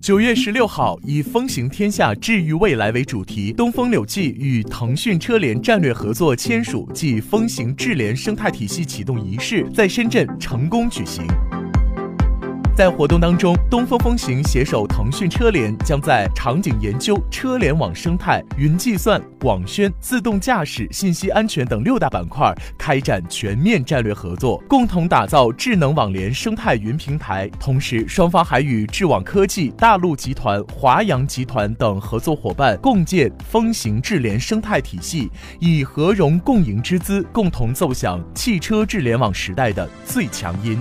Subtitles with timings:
[0.00, 11.24] 九月十六号，以“风行天下，治愈未来”为主题，东风柳汽与腾讯车联战略合作签署暨风行智联生态体系启动仪式在深圳成功举行。
[12.74, 27.46] 在活动当中，东风风行携手腾讯车联，将在场景研究、车联网生态、云计算、广宣、自动驾驶、信息安全等六大板块开展全面战略合作，共同打造智能网联生态云平台。
[27.60, 35.30] 同时，双方还与智网科技、大陆集团、华阳集团等合作伙伴共建风行智联生态体系，
[35.60, 40.80] 以和融共赢之姿，共同奏响汽车智联网时代的最强音。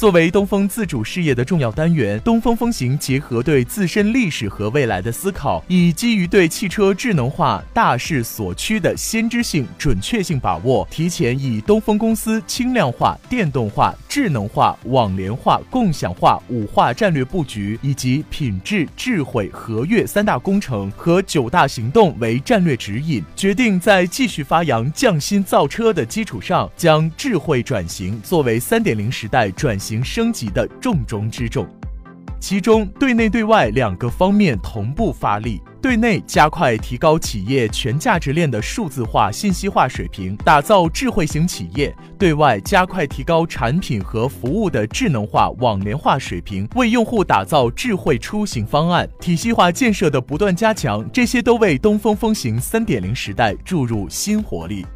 [0.00, 29.89] 作为东风自主事业的重要单元，东风风行结合对自身历史和未来的思考，以基于对汽车智能化大势所趋的先知性、准确性把握，提前以东风公司轻量化、电动化、智能化、网联化、共享化五化战略布局，以及品质、智慧、合跃三大工程和九大行动为战略指引，决定在继续发扬匠心造车的基础上，将智慧转型作为三点零时代转型。
[29.90, 31.66] 行升级的重中之重，
[32.38, 35.60] 其中对内对外两个方面同步发力。
[35.82, 49.08] 对内加快提高企业全价值链的数字化、信息化水平，打造智慧型企业；对外加快提高产品和服务的智能化、网联化水平，为用户打造智慧出行方案。
[49.20, 54.86] 体系化建设的不断加强，这些都为东风风行三点零时代注入新活力。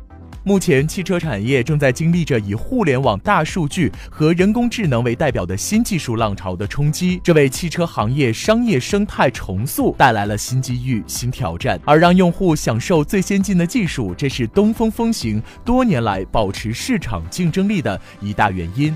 [0.47, 11.81] 目前，汽车产业正在经历着以互联网、大数据和人工智能为代表的新技术浪潮的冲击，这为汽车行业商业生态重塑带来了新机遇、新挑战。
[11.87, 18.95] 而让用户享受最先进的技术，这是东风风行多年来保持市场竞争力的一大原因。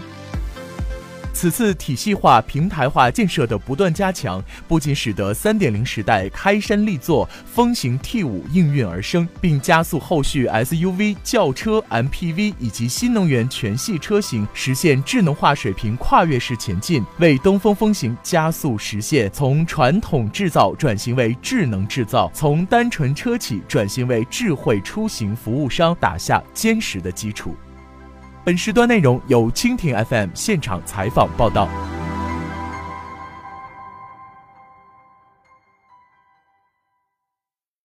[1.39, 27.55] 此次体系化、平台化建设的不断加强，不仅使得三点零时代开山立作，风行 T 五应运而生，并加速后续 SUV、轿车、MPV 以及新能源全系车型实现智能化水平跨越式前进，为东风风行加速实现从传统制造转型为智能制造，从单纯车企转型为智慧出行服务商打下坚实的基础。
[28.49, 31.69] 本时段内容由蜻蜓 FM 现场采访报道。